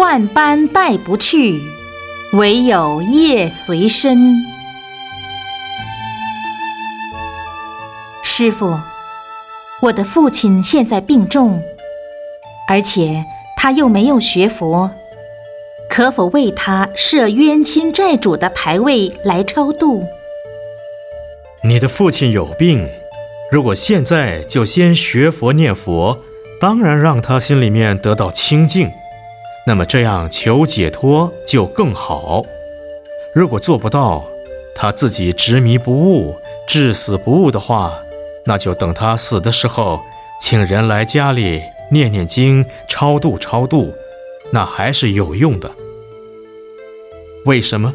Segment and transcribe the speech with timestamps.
[0.00, 1.60] 万般带不去，
[2.32, 4.34] 唯有业随身。
[8.22, 8.80] 师傅，
[9.82, 11.62] 我的父亲现在病重，
[12.66, 13.26] 而且
[13.58, 14.90] 他又没有学佛，
[15.86, 20.06] 可否为他设冤亲债主的牌位来超度？
[21.62, 22.88] 你的父亲有病，
[23.52, 26.20] 如果现在就先学佛念佛，
[26.58, 28.90] 当然让他心里面得到清净，
[29.70, 32.44] 那么这样求解脱就更好。
[33.32, 34.24] 如果做不到，
[34.74, 36.34] 他自己执迷不悟、
[36.66, 37.96] 至死不悟的话，
[38.44, 40.00] 那就等他死的时候，
[40.40, 43.94] 请人来家里念念经、超度超度，
[44.50, 45.70] 那还是有用的。
[47.44, 47.94] 为什么？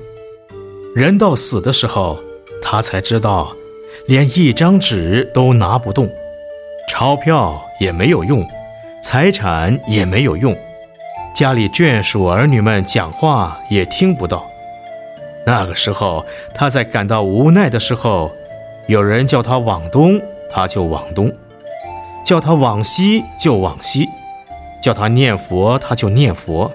[0.95, 2.17] 人到死的时候。
[2.61, 3.53] 他才知道，
[4.07, 6.09] 连一张纸都拿不动，
[6.89, 8.47] 钞票也没有用，
[9.03, 10.55] 财产也没有用，
[11.35, 14.49] 家里眷属儿女们讲话也听不到。
[15.45, 18.31] 那个时候，他在感到无奈的时候，
[18.87, 20.17] 有人叫他往东，
[20.49, 21.29] 他就往东；
[22.25, 24.05] 叫他往西就往西；
[24.81, 26.71] 叫他念佛，他就念佛。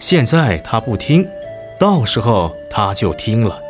[0.00, 1.24] 现在他不听，
[1.78, 3.60] 到时候他就听了。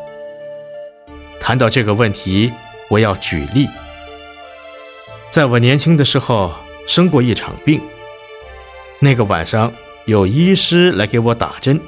[1.39, 2.51] 谈到这个问题，
[2.89, 3.69] 我要举例。
[5.29, 6.51] 在我年轻的时候
[6.89, 7.79] 生过一场病。
[9.05, 9.73] 那个晚上
[10.07, 11.81] 有医师来给我打针，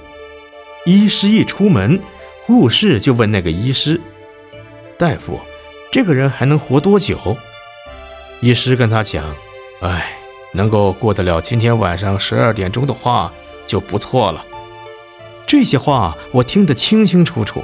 [0.87, 2.01] 医师一出门，
[2.47, 4.01] 护士就问那个医师
[4.97, 5.41] ：“大夫，
[5.91, 7.19] 这个人还能活多久？”
[8.41, 9.35] 医师跟他讲
[9.83, 10.17] ：“哎，
[10.53, 13.33] 能够过得了今天晚上十二点钟的话
[13.67, 14.45] 就不错了。”
[15.47, 17.63] 这些话我听得清清楚楚。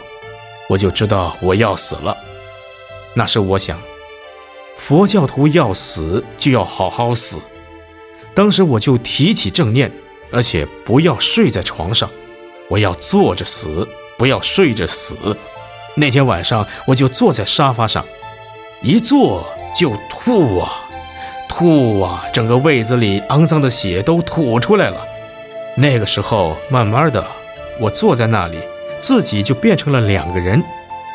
[0.68, 2.16] 我就知道我要死了，
[3.14, 3.76] 那时我想，
[4.76, 7.38] 佛教徒要死就要好好死。
[8.34, 9.90] 当时我就提起正念，
[10.32, 12.08] 而且不要睡在床上，
[12.68, 13.86] 我要坐着死，
[14.16, 15.16] 不要睡着死。
[15.94, 18.04] 那天晚上我就坐在沙发上，
[18.82, 20.88] 一坐就吐啊，
[21.48, 25.06] 吐啊，整个胃子里肮脏的血都吐出来了。
[25.76, 27.26] 那个时候，慢慢的，
[27.78, 28.58] 我坐在那里。
[29.00, 30.62] 自己就变成了两个人，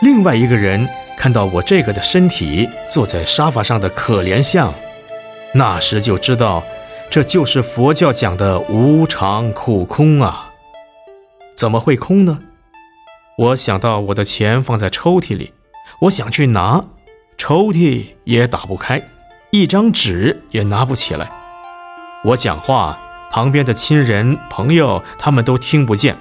[0.02, 4.74] 另外一个人看到我这个的身体坐在沙发上的可怜相，
[5.54, 6.64] 那时就知道，
[7.10, 10.52] 这就是佛教讲的无常苦空啊。
[11.56, 12.40] 怎么会空呢？
[13.38, 15.54] 我想到我的钱放在抽屉里，
[16.02, 16.84] 我想去拿，
[17.38, 19.02] 抽屉也打不开，
[19.52, 21.30] 一张纸也拿不起来。
[22.26, 23.00] 我讲话，
[23.32, 26.18] 旁边的亲人朋友他们都听不见。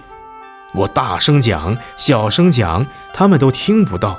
[0.74, 4.18] 我大声讲，小声讲，他们都听不到。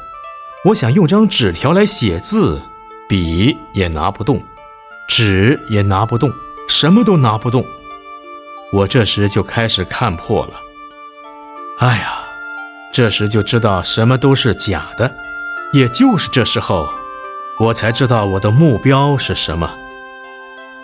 [0.65, 2.61] 我想用张纸条来写字，
[3.07, 4.41] 笔也拿不动，
[5.07, 6.31] 纸也拿不动，
[6.67, 7.65] 什么都拿不动。
[8.71, 10.53] 我这时就开始看破了。
[11.79, 12.23] 哎呀，
[12.93, 15.13] 这时就知道什么都是假的。
[15.73, 16.87] 也就是这时候，
[17.59, 19.73] 我才知道我的目标是什么。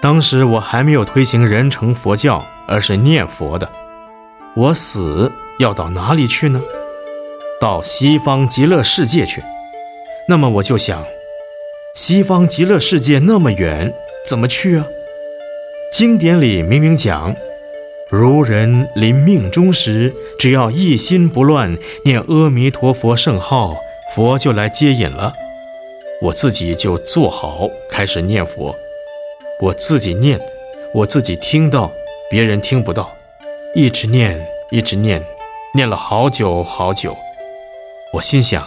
[0.01, 3.69] 当时我还没有推行人成佛教，而是念佛的。
[4.55, 5.31] 我死。
[5.59, 6.59] 要到哪里去呢？
[7.59, 9.43] 到西方极乐世界去。
[10.27, 11.03] 那么我就想，
[11.93, 13.93] 西方极乐世界那么远，
[14.25, 14.85] 怎么去啊？
[15.91, 17.35] 经典里明明讲，
[18.09, 23.75] 如人临命终时，只要一心不乱念阿弥陀佛圣号，
[24.15, 25.33] 佛就来接引了。
[26.21, 28.73] 我自己就坐好，开始念佛。
[29.59, 30.39] 我自己念，
[30.93, 31.91] 我自己听到，
[32.29, 33.13] 别人听不到，
[33.75, 35.21] 一直念，一直念。
[35.75, 37.17] 念了好久好久，
[38.13, 38.65] 我心想：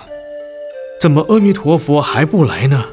[1.00, 2.84] 怎么阿弥陀佛还不来呢？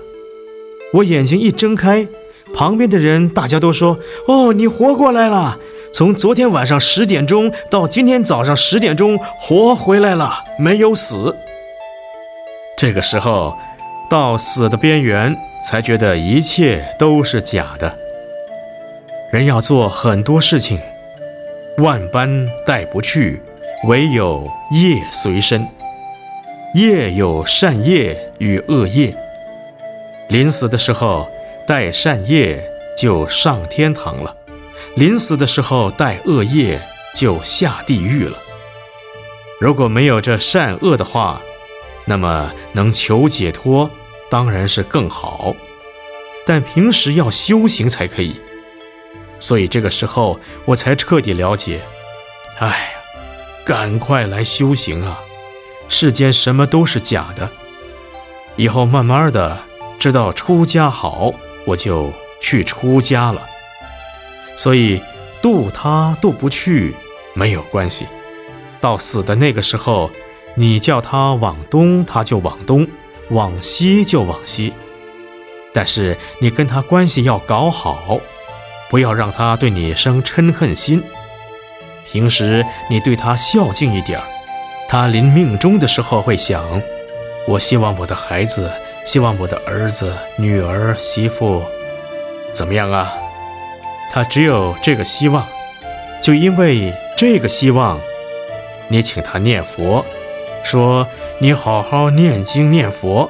[0.94, 2.08] 我眼睛一睁开，
[2.54, 3.98] 旁边的人大家都说
[4.28, 5.58] ：“哦，你活过来了！
[5.94, 11.36] 从昨天晚上十点钟到今天早上十点钟，活回来了，没有死。”
[12.78, 13.58] 这个时候，
[14.10, 15.36] 到死的边缘，
[15.68, 17.94] 才觉得一切都是假的。
[19.32, 20.80] 人要做很多事情，
[21.78, 23.42] 万般带不去。
[23.86, 25.68] 唯有业随身，
[26.76, 29.12] 业有善业与恶业。
[30.30, 31.28] 临死的时候
[31.68, 32.64] 带善业
[32.98, 34.36] 就上天堂了，
[34.96, 36.82] 临死的时候带恶业
[37.16, 38.38] 就下地狱了。
[39.60, 41.42] 如果没有这善恶的话，
[42.06, 43.90] 那么能求解脱
[44.30, 45.56] 当然是更好，
[46.46, 48.40] 但平时要修行才可以。
[49.40, 51.82] 所以这个时候我才彻底了解，
[52.60, 52.98] 哎呀。
[53.64, 55.22] 赶快来修行啊！
[55.88, 57.48] 世间什么都是假的，
[58.56, 59.60] 以后慢慢的
[60.00, 61.32] 知道出家好，
[61.66, 62.12] 我就
[62.42, 63.42] 去出家了。
[64.56, 65.02] 所以
[65.42, 66.94] 渡他渡不去
[67.34, 68.06] 没有关系，
[68.80, 70.12] 到死的那个时候，
[70.56, 72.86] 你叫他往东，他就往东；
[73.30, 74.74] 往西就往西。
[75.74, 78.20] 但是你跟他关系要搞好，
[78.90, 81.02] 不要让他对你生嗔恨心。
[82.12, 84.26] 平时你对他孝敬一点儿，
[84.90, 86.82] 他临命终的时候会想：
[87.48, 88.70] 我希望我的孩子，
[89.04, 91.64] 希望我的儿子、女儿、媳妇，
[92.54, 93.14] 怎么样啊？
[94.12, 95.46] 他只有这个希望，
[96.22, 98.00] 就因为这个希望，
[98.90, 100.06] 你请他念佛，
[100.64, 101.08] 说
[101.40, 103.30] 你好好念经念佛，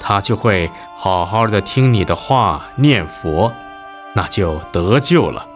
[0.00, 3.52] 他就会好好的听你的话念佛，
[4.14, 5.46] 那就得救了。